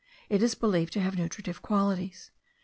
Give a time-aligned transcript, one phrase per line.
[0.29, 2.31] It is believed to have nutritive qualities.